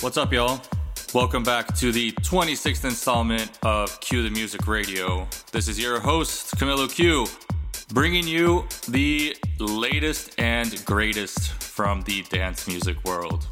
What's 0.00 0.16
up, 0.16 0.32
y'all? 0.32 0.60
Welcome 1.12 1.42
back 1.42 1.74
to 1.78 1.90
the 1.90 2.12
26th 2.12 2.84
installment 2.84 3.58
of 3.64 3.98
Q 3.98 4.22
the 4.22 4.30
Music 4.30 4.68
Radio. 4.68 5.26
This 5.50 5.66
is 5.66 5.76
your 5.76 5.98
host, 5.98 6.54
Camilo 6.54 6.88
Q, 6.88 7.26
bringing 7.92 8.24
you 8.24 8.64
the 8.86 9.36
latest 9.58 10.38
and 10.38 10.84
greatest 10.84 11.52
from 11.54 12.02
the 12.02 12.22
dance 12.30 12.68
music 12.68 13.04
world. 13.04 13.48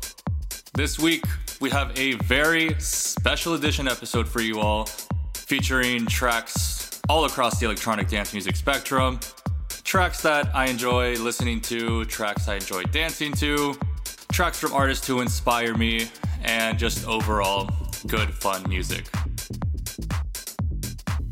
This 0.72 1.00
week, 1.00 1.24
we 1.60 1.68
have 1.70 1.90
a 1.98 2.12
very 2.12 2.76
special 2.78 3.54
edition 3.54 3.88
episode 3.88 4.28
for 4.28 4.40
you 4.40 4.60
all, 4.60 4.86
featuring 5.34 6.06
tracks 6.06 7.00
all 7.08 7.24
across 7.24 7.58
the 7.58 7.66
electronic 7.66 8.06
dance 8.06 8.32
music 8.32 8.54
spectrum. 8.54 9.18
Tracks 9.82 10.22
that 10.22 10.54
I 10.54 10.66
enjoy 10.66 11.14
listening 11.14 11.60
to, 11.62 12.04
tracks 12.04 12.46
I 12.46 12.54
enjoy 12.54 12.84
dancing 12.84 13.32
to, 13.32 13.74
tracks 14.30 14.60
from 14.60 14.72
artists 14.74 15.08
who 15.08 15.22
inspire 15.22 15.74
me, 15.74 16.08
and 16.46 16.78
just 16.78 17.06
overall 17.06 17.68
good, 18.06 18.30
fun 18.30 18.66
music. 18.68 19.06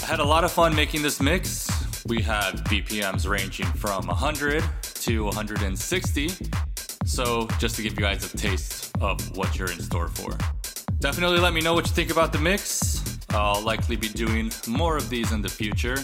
I 0.03 0.07
had 0.07 0.21
a 0.21 0.25
lot 0.25 0.45
of 0.45 0.53
fun 0.53 0.75
making 0.75 1.03
this 1.03 1.21
mix. 1.21 1.71
We 2.07 2.21
have 2.23 2.55
BPMs 2.65 3.29
ranging 3.29 3.67
from 3.67 4.07
100 4.07 4.63
to 4.83 5.25
160. 5.25 6.31
So, 7.07 7.49
just 7.59 7.77
to 7.77 7.83
give 7.83 7.93
you 7.93 8.01
guys 8.01 8.33
a 8.33 8.37
taste 8.37 8.91
of 9.01 9.37
what 9.37 9.59
you're 9.59 9.71
in 9.71 9.81
store 9.81 10.09
for. 10.09 10.37
Definitely 10.99 11.39
let 11.39 11.53
me 11.53 11.61
know 11.61 11.75
what 11.75 11.87
you 11.87 11.93
think 11.93 12.11
about 12.11 12.33
the 12.33 12.39
mix. 12.39 13.19
I'll 13.31 13.61
likely 13.63 13.97
be 13.97 14.09
doing 14.09 14.51
more 14.67 14.97
of 14.97 15.09
these 15.11 15.33
in 15.33 15.43
the 15.43 15.49
future. 15.49 15.97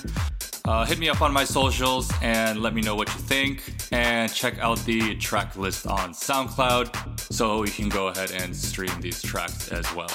Uh, 0.71 0.85
hit 0.85 1.01
me 1.01 1.09
up 1.09 1.21
on 1.21 1.33
my 1.33 1.43
socials 1.43 2.13
and 2.23 2.63
let 2.63 2.73
me 2.73 2.81
know 2.81 2.95
what 2.95 3.09
you 3.09 3.21
think. 3.23 3.75
And 3.91 4.33
check 4.33 4.57
out 4.61 4.79
the 4.85 5.17
track 5.17 5.57
list 5.57 5.85
on 5.85 6.13
SoundCloud 6.13 7.33
so 7.33 7.65
you 7.65 7.73
can 7.73 7.89
go 7.89 8.07
ahead 8.07 8.31
and 8.31 8.55
stream 8.55 8.93
these 9.01 9.21
tracks 9.21 9.73
as 9.73 9.93
well. 9.97 10.07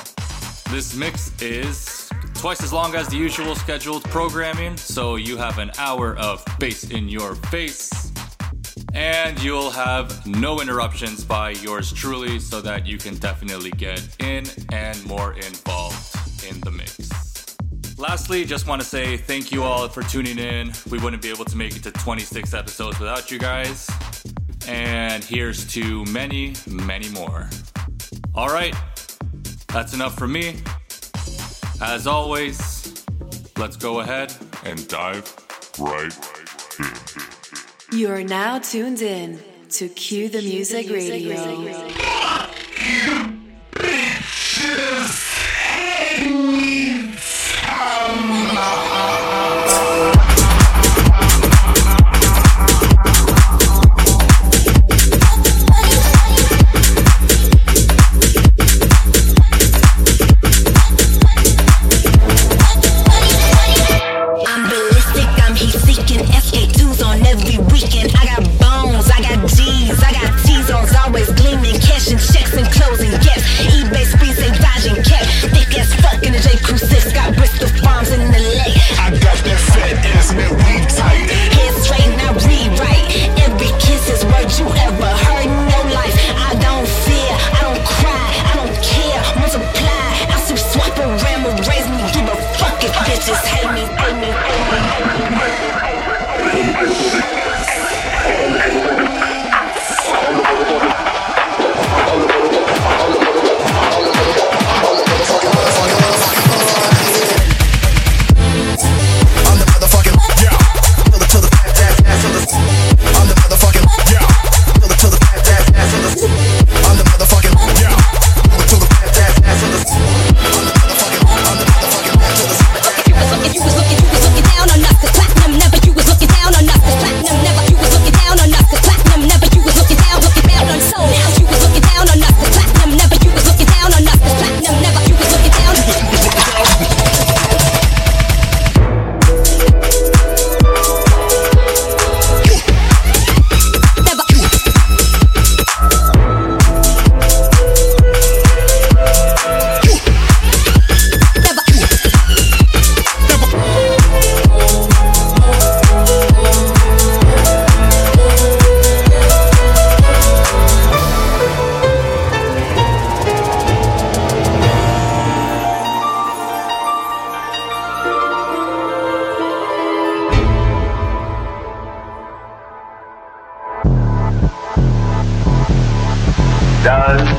This 0.72 0.96
mix 0.96 1.30
is 1.42 2.10
twice 2.36 2.64
as 2.64 2.72
long 2.72 2.96
as 2.96 3.10
the 3.10 3.18
usual 3.18 3.54
scheduled 3.54 4.06
programming, 4.06 4.78
so 4.78 5.18
you 5.18 5.36
have 5.36 5.60
an 5.60 5.72
hour 5.78 6.16
of 6.16 6.42
bass 6.58 6.90
in 6.90 7.10
your 7.10 7.36
face. 7.36 8.14
And 8.94 9.38
you'll 9.44 9.72
have 9.72 10.26
no 10.26 10.62
interruptions 10.62 11.26
by 11.26 11.50
yours 11.50 11.92
truly, 11.92 12.40
so 12.40 12.62
that 12.62 12.88
you 12.88 12.98
can 12.98 13.16
definitely 13.18 13.72
get 13.72 14.02
in 14.20 14.46
and 14.72 15.06
more 15.06 15.34
involved 15.34 16.16
in 16.48 16.62
the 16.62 16.72
mix. 16.72 17.25
Lastly, 17.98 18.44
just 18.44 18.68
want 18.68 18.82
to 18.82 18.88
say 18.88 19.16
thank 19.16 19.52
you 19.52 19.64
all 19.64 19.88
for 19.88 20.04
tuning 20.04 20.38
in. 20.38 20.74
We 20.92 21.00
wouldn't 21.00 21.22
be 21.22 21.30
able 21.30 21.46
to 21.46 21.56
make 21.56 21.78
it 21.78 21.84
to 21.84 21.92
26 21.92 22.54
episodes 22.54 23.00
without 23.00 23.32
you 23.32 23.40
guys. 23.40 23.90
And 24.68 25.24
here's 25.24 25.66
to 25.74 26.04
many, 26.06 26.56
many 26.68 27.10
more. 27.10 27.50
All 28.34 28.50
right, 28.50 28.76
that's 29.70 29.94
enough 29.94 30.18
for 30.18 30.28
me. 30.28 30.58
As 31.82 32.06
always, 32.06 33.06
let's 33.58 33.78
go 33.78 34.02
ahead 34.02 34.34
and 34.66 34.86
dive 34.90 35.34
right 35.80 36.14
in. 36.80 37.98
You 37.98 38.10
are 38.12 38.24
now 38.24 38.60
tuned 38.60 39.02
in 39.02 39.40
to 39.70 39.88
Cue 39.88 40.28
the 40.28 40.42
Music 40.42 40.90
Radio. 40.90 41.36
my. 48.56 49.25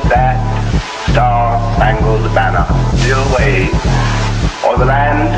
that 0.09 0.37
star-spangled 1.11 2.33
banner 2.33 2.65
still 2.97 3.25
waves 3.35 3.73
o'er 4.63 4.77
the 4.77 4.85
land 4.85 5.31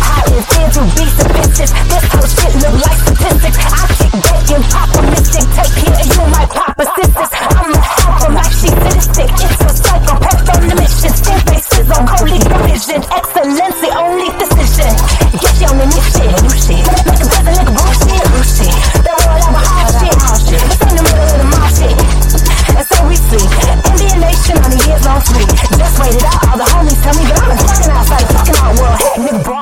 I 0.00 0.24
intend 0.32 0.72
to 0.74 0.82
be 0.96 1.04
sufficient. 1.12 1.70
This 1.90 2.04
house 2.08 2.32
fit 2.40 2.54
look 2.60 2.76
like 2.80 2.98
statistics. 3.04 3.58
I 3.60 3.84
kick 4.00 4.12
back 4.24 4.48
and 4.50 4.64
pop 4.72 4.90
a 4.96 5.02
mystic. 5.12 5.44
Take 5.54 5.72
care 5.76 5.96
and 6.00 6.08
you 6.08 6.24
might 6.32 6.50
pop 6.50 6.74
a 6.80 6.86
census. 6.96 7.30
I'm 7.36 7.72
a 7.72 7.80
helper 7.80 8.32
like 8.32 8.52
she's 8.52 8.72
sadistic. 8.72 9.28
It's 9.28 9.60
a 9.60 9.70
psychopath 9.76 10.48
on 10.56 10.62
the 10.68 10.74
mission. 10.80 11.12
Still 11.12 11.40
faces 11.52 11.88
on 11.92 12.04
holy 12.08 12.40
vision. 12.64 13.00
Excellency, 13.12 13.88
only 13.92 14.28
decision. 14.40 14.92
Get 15.36 15.54
your 15.60 15.72
new 15.76 15.92
shit. 16.10 16.32
Shit. 16.64 16.84
Make 16.90 17.20
a 17.20 17.26
better 17.28 17.52
look 17.60 17.89
Just 25.10 25.98
wait 25.98 26.22
out. 26.22 26.46
All 26.46 26.56
the 26.56 26.64
homies 26.70 27.02
tell 27.02 27.14
me 27.18 27.24
that 27.26 27.42
I'm 27.42 27.48
been 27.50 27.66
fucking 27.66 27.90
outside, 27.90 28.26
fucking 28.30 28.54
out 28.62 28.78
world. 28.78 28.98
Heck, 29.00 29.18
nigga, 29.18 29.42
bro. 29.44 29.59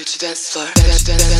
future 0.00 0.18
dance 0.18 0.48
floor. 0.50 0.66
Dance, 0.76 1.02
dance, 1.02 1.28
dance. 1.28 1.39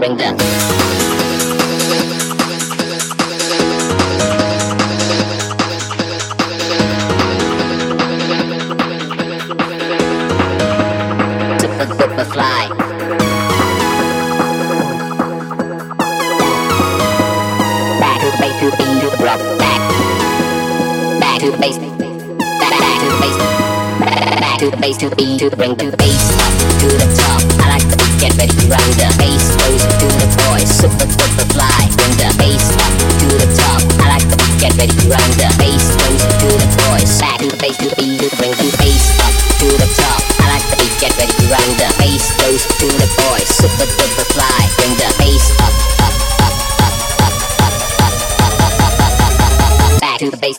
bring 0.00 0.16
down. 0.16 0.36
Fly. 12.30 12.68
Back 17.98 18.20
to 18.20 18.28
bass 18.38 18.56
to 18.60 18.68
beat 18.76 19.00
to 19.00 19.08
rock 19.24 19.40
back. 19.58 19.80
Back 21.20 21.40
to 21.40 21.50
bass. 21.58 21.78
Back, 21.78 22.72
back 22.78 23.00
to 23.00 23.08
bass. 23.20 23.36
Back 24.40 24.58
to 24.60 24.76
bass 24.76 24.96
to 24.98 25.16
beat 25.16 25.40
to 25.40 25.56
bring 25.56 25.76
to 25.76 25.89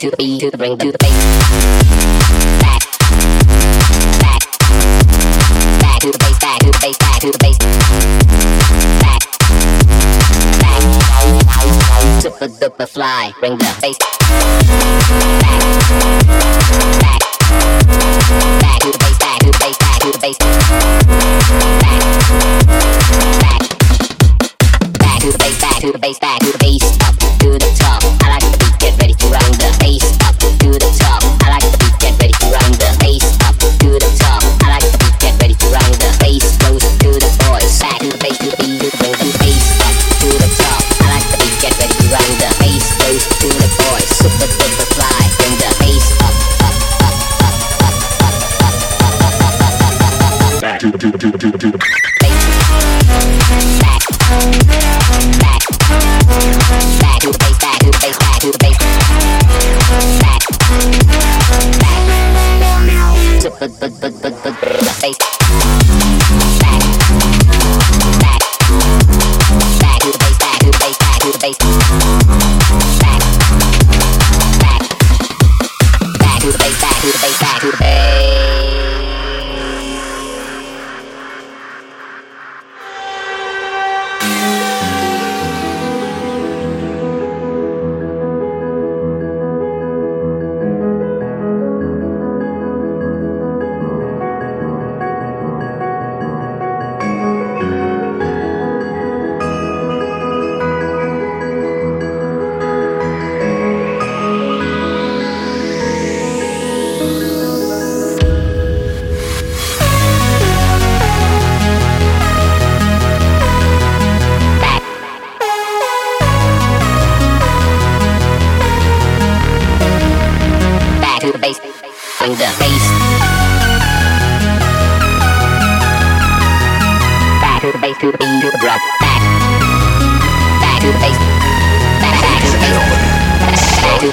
to 0.02 0.10
the 0.10 0.18
bass, 0.18 0.40
to 0.40 0.50
the 0.50 0.58
beat, 0.58 0.58
to 0.58 0.58
the 0.58 0.58
bring, 0.58 0.78
to 0.80 0.92
the 0.92 0.98
bass. 0.98 1.14
Back, 2.60 2.82
back, 4.18 4.42
back 5.78 6.02
to 6.02 6.10
the 6.10 6.18
bass, 6.18 6.38
back 6.40 6.60
to 6.60 6.72
the 6.72 6.80
bass, 6.82 6.98
back 6.98 7.20
to 7.22 7.30
the 7.30 7.38
bass. 7.38 7.58
Back, 8.98 9.22
back, 10.58 10.82
super 12.20 12.48
duper 12.48 12.90
fly. 12.90 13.32
Bring 13.40 13.60
the 13.60 13.78
bass. 13.80 13.98
Back, 15.38 15.62
back, 16.98 17.22
back 18.58 18.80
to 18.82 18.90
the 18.90 18.98
bass, 18.98 19.18
back 19.22 19.38
to 19.38 19.52
the 19.52 19.60
bass, 19.62 19.78
back 19.78 20.00
to 20.02 20.10
the 20.10 20.18
bass. 20.18 20.38
Back, 21.78 22.02
back, 23.38 23.62
back 24.98 25.22
to 25.22 25.30
the 25.30 25.38
bass, 25.38 25.58
back 25.62 25.80
to 25.82 25.92
the 25.92 26.00
bass, 26.00 26.18
back 26.18 26.40
to 26.40 26.52
the 26.52 26.58
bass, 26.58 26.91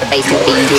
Back 0.09 0.25
to 0.25 0.37
beat, 0.41 0.65
to 0.65 0.77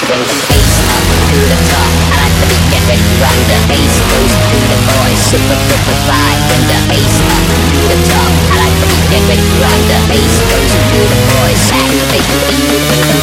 bass 0.51 0.75
up 0.91 1.07
to 1.31 1.39
the 1.39 1.59
top. 1.71 1.87
I 2.11 2.19
like 2.19 2.35
the 2.35 2.47
beat, 2.51 2.67
get 2.67 2.83
ready 2.91 2.99
to. 2.99 3.31
The 3.47 3.59
bass 3.71 3.95
goes 4.11 4.35
to 4.51 4.59
the 4.59 4.79
boys, 4.91 5.21
super 5.31 5.59
super 5.71 5.97
fly. 6.03 6.35
Bring 6.51 6.67
the 6.67 6.79
bass 6.91 7.15
up 7.31 7.47
to 7.47 7.79
the 7.79 7.99
top. 8.11 8.27
I 8.27 8.59
like 8.59 8.75
the 8.83 8.87
beat, 8.91 9.07
get 9.07 9.23
ready 9.31 9.47
to. 9.47 9.71
The 9.87 9.99
bass 10.11 10.35
goes 10.51 10.73
to 10.75 10.99
the 10.99 11.19
boys, 11.31 11.63
back 11.71 11.87
to 11.87 11.95
the 11.95 12.07
base, 12.11 12.27
to 12.27 12.51
beat, 12.51 12.75
bass 12.91 13.15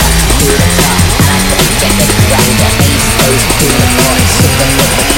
up 0.00 0.16
to 0.32 0.48
the 0.48 0.68
top. 0.80 0.96
I 0.96 1.28
like 1.28 1.44
the 1.44 1.56
beat, 1.60 1.76
get 1.76 1.92
ready 1.92 2.16
to. 2.16 2.40
The 2.40 2.70
bass 2.80 3.04
goes 3.20 3.42
to 3.44 3.68
the 3.68 3.88
boys, 4.00 4.28
super 4.32 4.64
super 4.64 5.09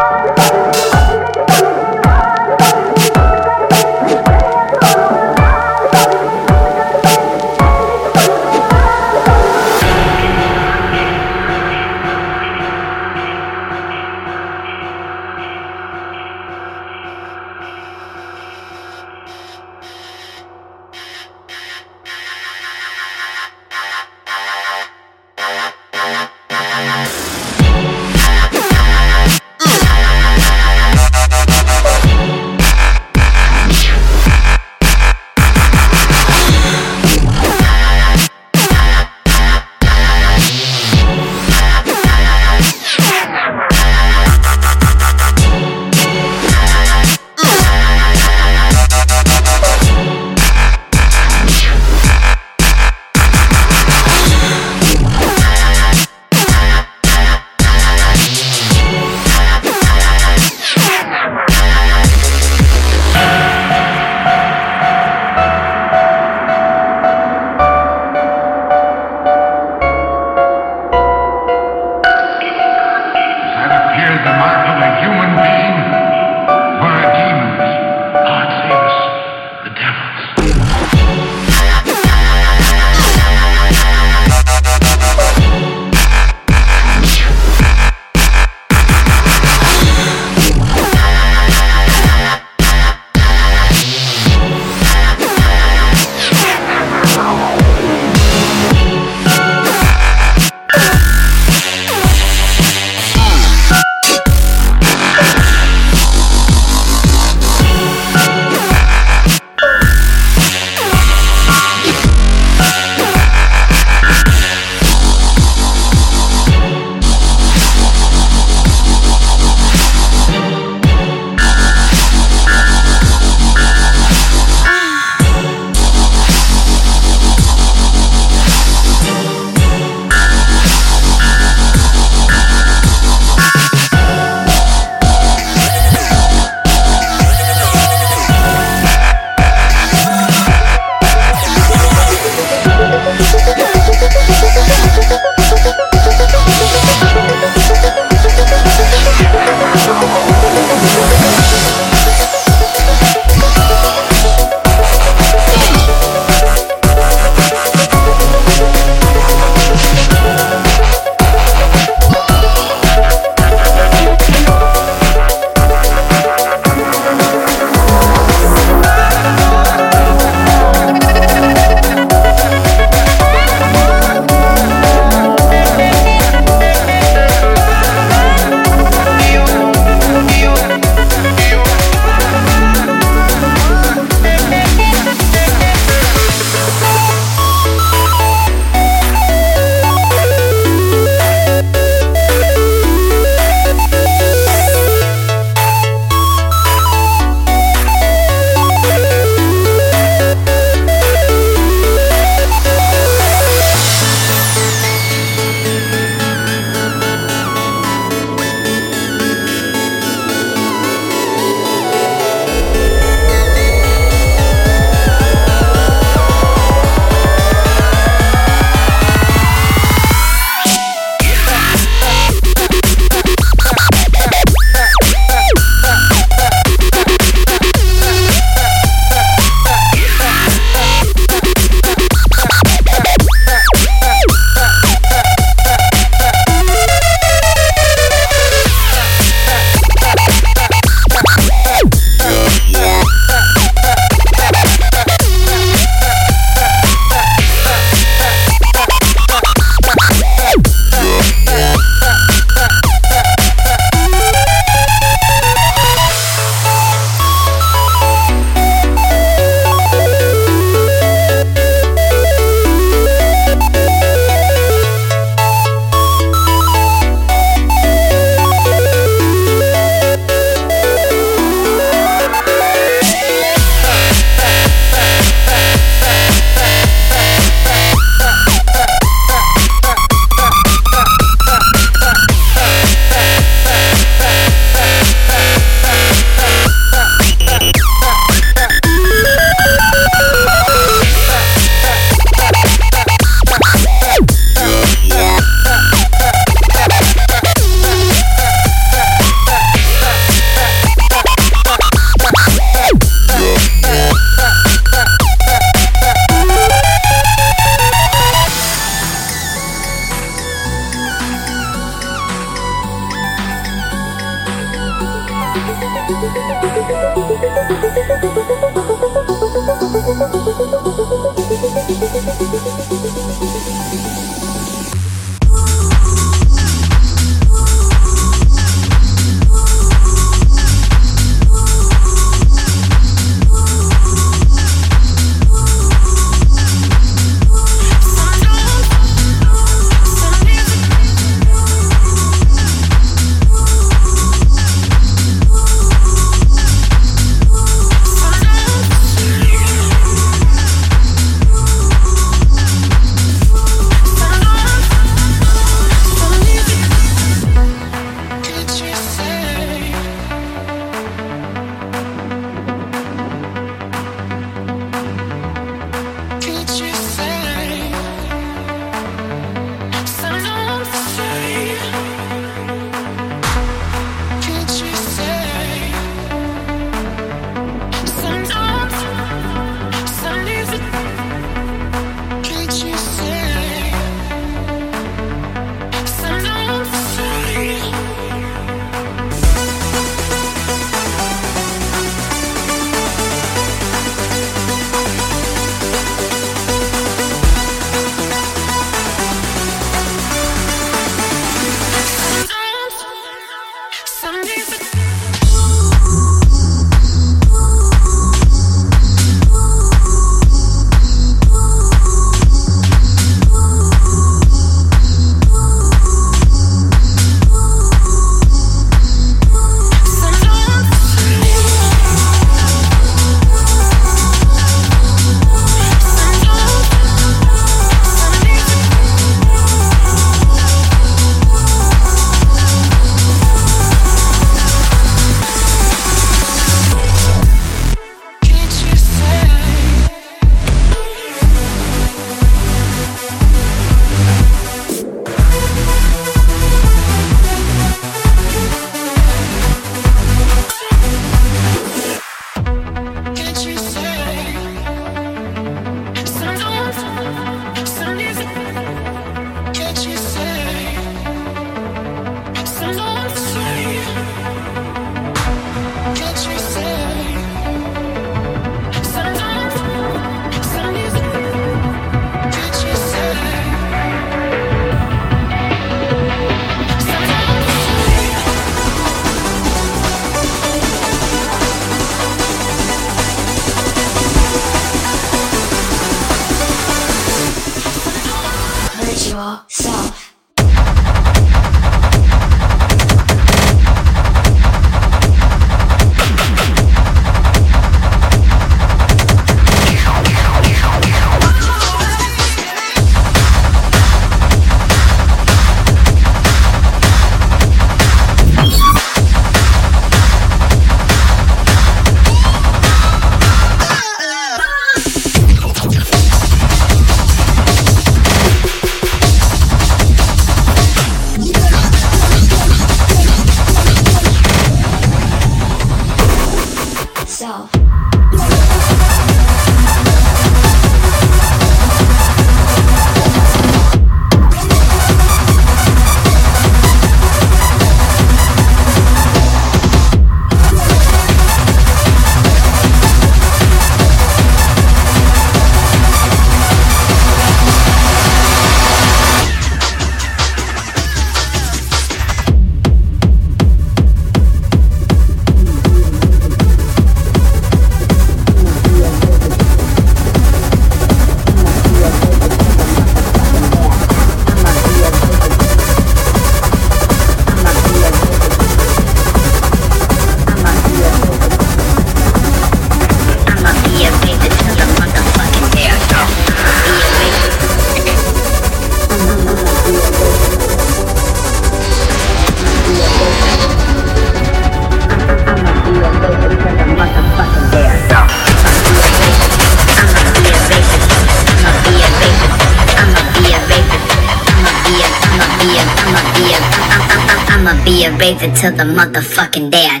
the 598.81 598.87
motherfucking 598.87 599.69
day, 599.69 599.85
day, 599.85 600.00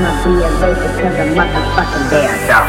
be 0.00 0.32
a 0.42 0.50
raver 0.60 0.88
'til 0.96 1.10
the 1.18 1.24
motherfucking 1.36 2.06
day 2.10 2.24
I 2.24 2.36
die. 2.48 2.68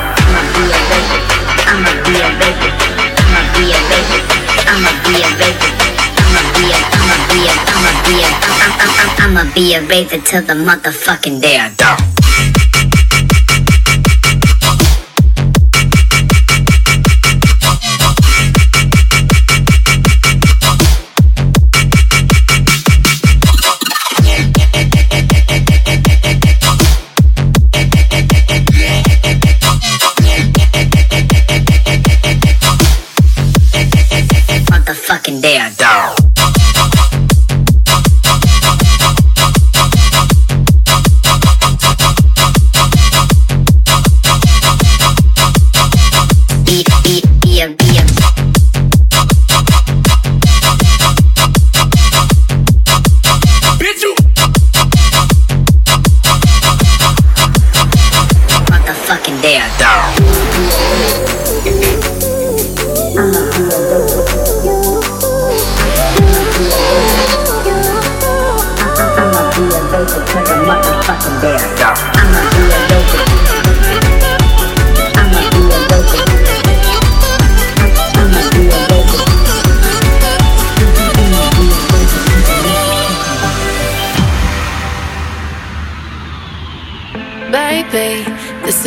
I'ma 9.23 9.43
be 9.55 9.73
a 9.73 9.81
raver 9.81 10.21
till 10.25 10.41
the 10.41 10.53
motherfucking 10.53 11.41
day 11.41 11.57
I 11.57 11.69
die. 11.77 12.10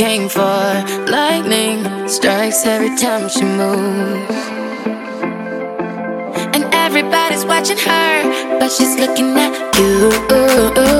came 0.00 0.30
for. 0.30 0.64
Lightning 1.12 2.08
strikes 2.08 2.64
every 2.64 2.96
time 2.96 3.28
she 3.28 3.44
moves. 3.44 4.34
And 6.54 6.64
everybody's 6.72 7.44
watching 7.44 7.76
her, 7.76 8.58
but 8.58 8.70
she's 8.72 8.94
looking 8.98 9.36
at 9.36 9.52
you, 9.76 10.99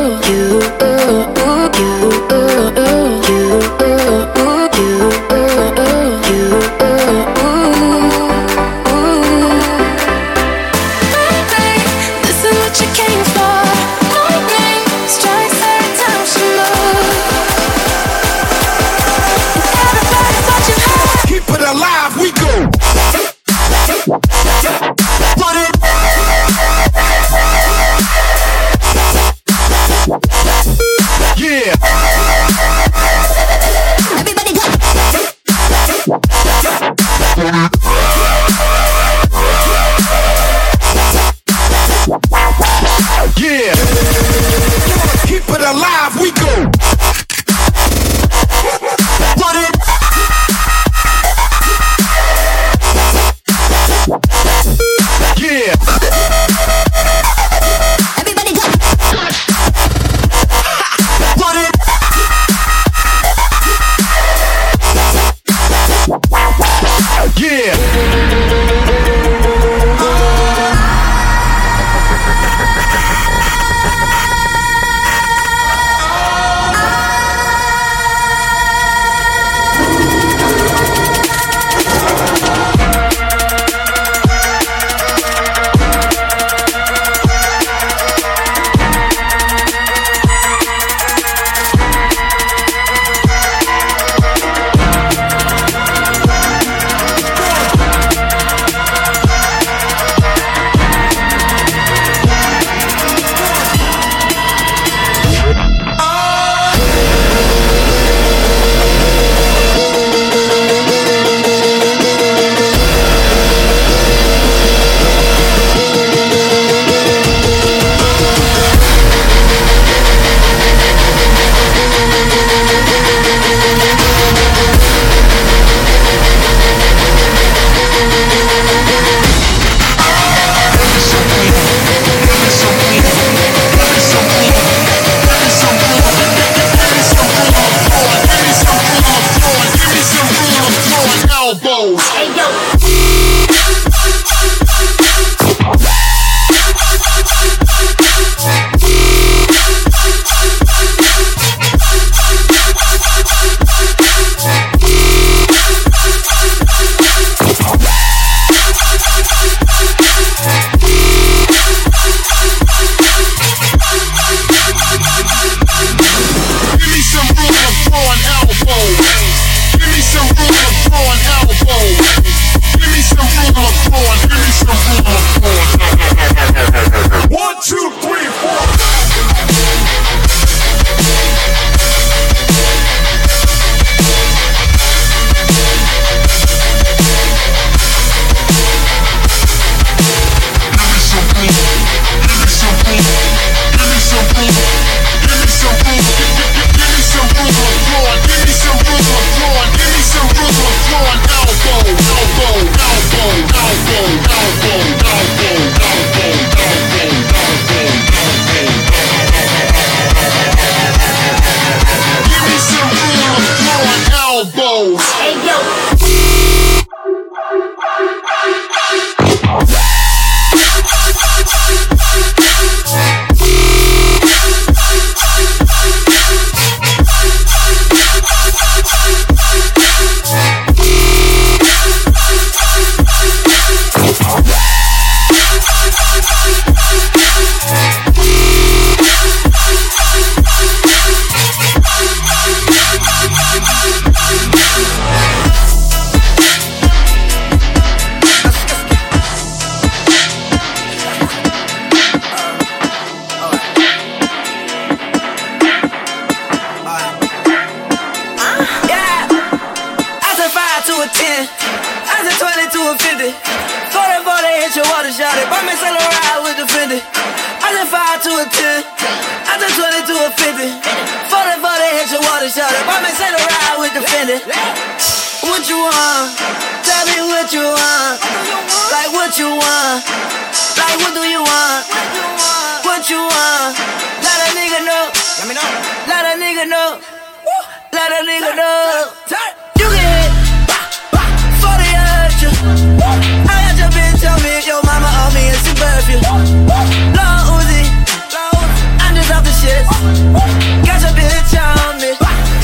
Got 300.86 301.02
your 301.02 301.14
bitch 301.18 301.54
on 301.58 301.98
me. 301.98 302.14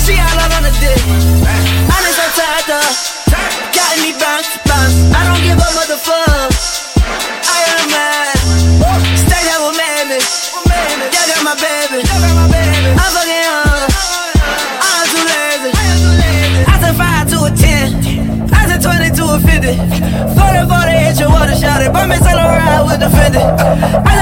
She 0.03 0.15
all 0.19 0.39
out 0.39 0.53
on 0.57 0.63
the 0.63 0.73
dick. 0.79 1.01
I'm 1.91 2.05
tied 2.39 2.71
up. 2.71 2.93
Got 3.75 3.93
me 4.03 4.13
bounce, 4.15 4.57
bounce. 4.63 4.97
I 5.11 5.21
don't 5.27 5.43
give 5.43 5.59
a 5.59 5.69
motherfucker. 5.75 6.49
I 7.45 7.59
am 7.75 7.85
mad. 7.91 8.37
Stay 9.19 9.43
there 9.43 9.61
with 9.61 9.77
mammy. 9.77 10.19
Yeah, 11.13 11.25
that's 11.27 11.43
my 11.43 11.55
baby. 11.59 12.01
I'm 12.07 13.11
fucking 13.11 13.45
her. 13.47 13.87
I'm 14.81 15.05
too 15.11 15.25
lazy. 15.27 15.71
I 16.67 16.75
said 16.81 16.95
five 16.97 17.27
to 17.31 17.39
a 17.45 17.51
ten. 17.53 17.89
I 18.55 18.67
said 18.69 18.81
twenty 18.83 19.11
to 19.17 19.25
a 19.35 19.39
fifty. 19.41 19.75
40 19.77 20.39
Forty, 20.39 20.63
forty, 20.71 20.95
hit 21.05 21.19
your 21.21 21.31
water, 21.31 21.57
shot 21.57 21.83
it. 21.83 21.93
Bump 21.93 22.11
me, 22.11 22.19
tell 22.19 22.39
ride 22.39 22.85
with 22.87 23.01
the 23.01 23.11
fifty. 23.11 23.43
I 23.43 24.16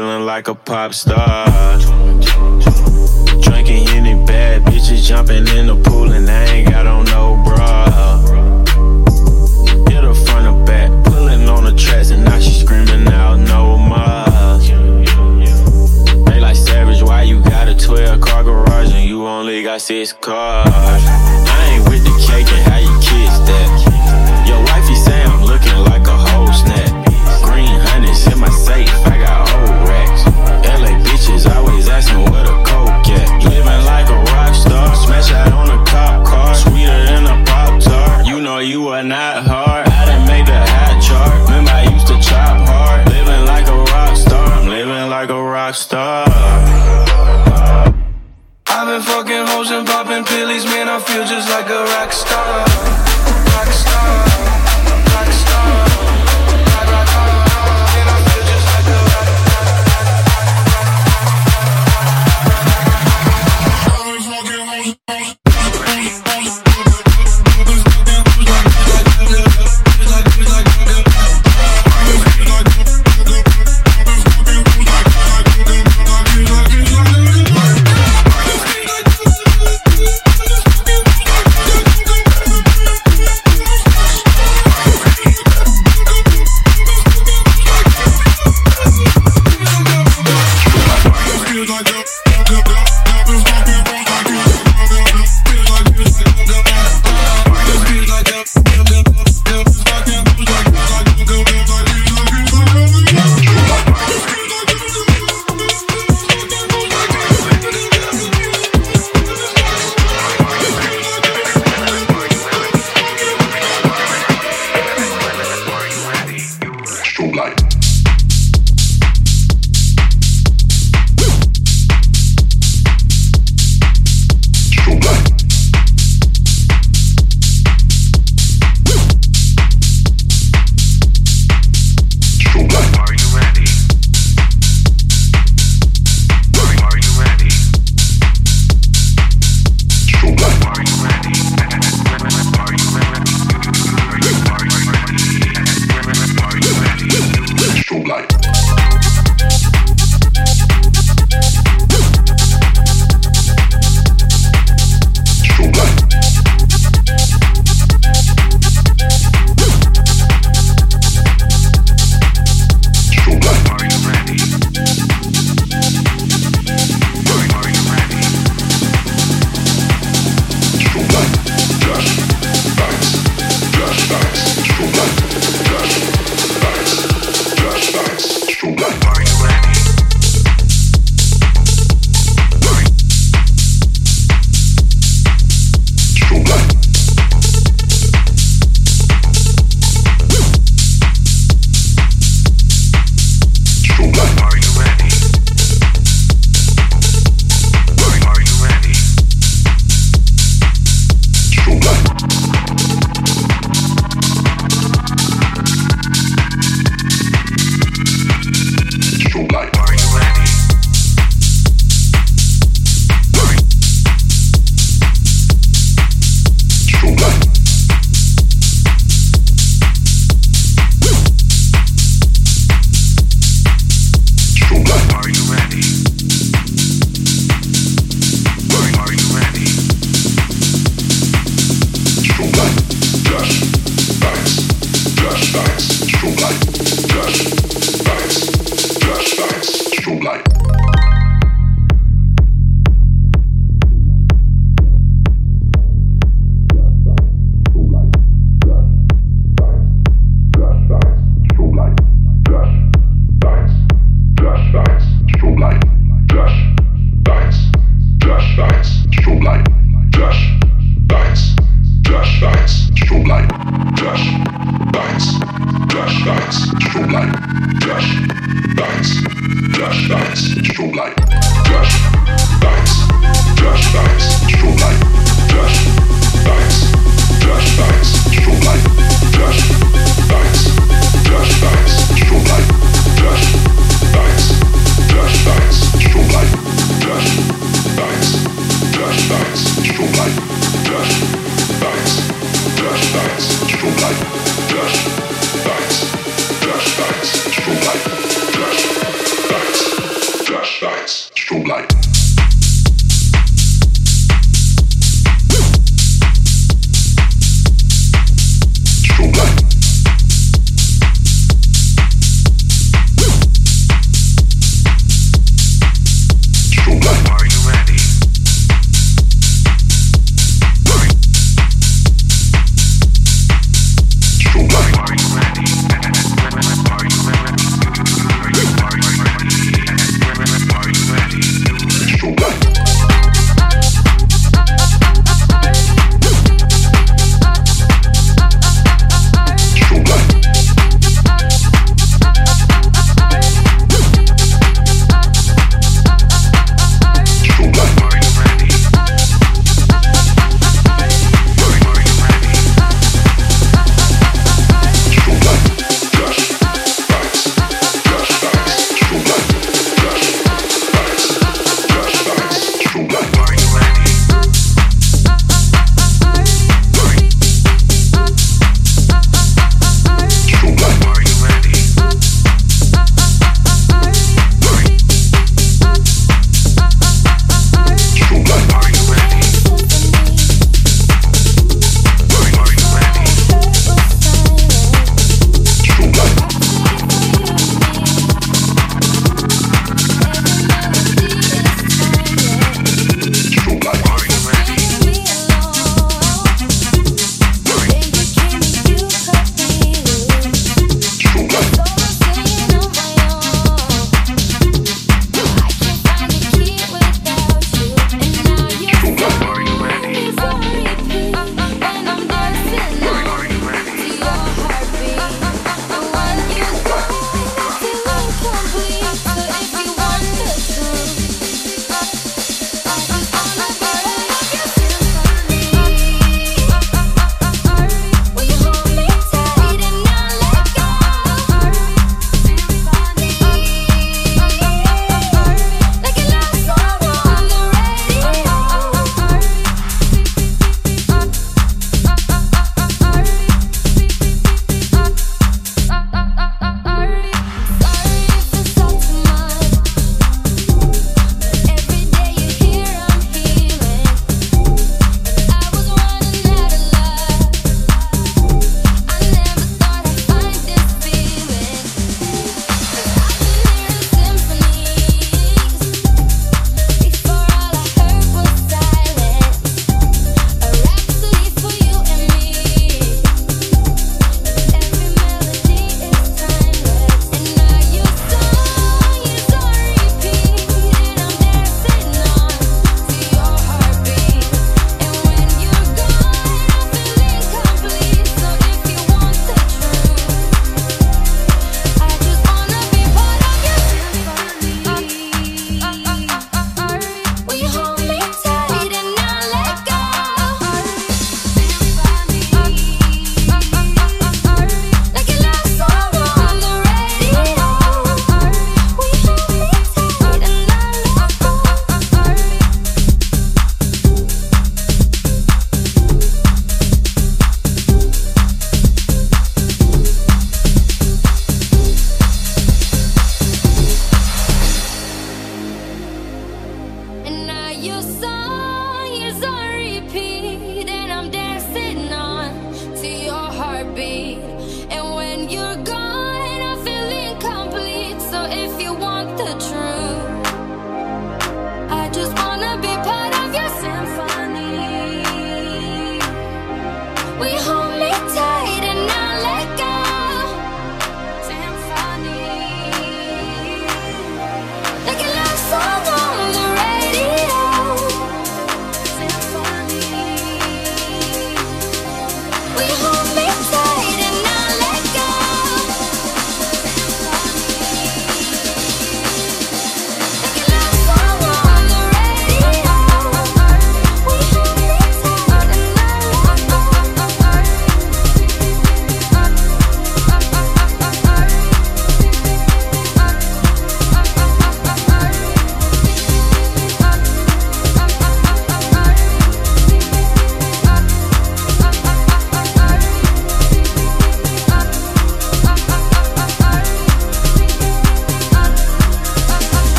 feeling 0.00 0.24
like 0.24 0.48
a 0.48 0.54
pop 0.54 0.94
star. 0.94 1.19
been 48.90 49.02
fucking 49.02 49.46
hoes 49.46 49.70
and 49.70 49.86
popping 49.86 50.24
pills, 50.24 50.64
man. 50.64 50.88
I 50.88 50.98
feel 50.98 51.24
just 51.24 51.48
like 51.48 51.68
a 51.70 51.84
rock 51.94 52.12
star. 52.12 52.64
Rock 53.54 53.72
star. 53.72 54.29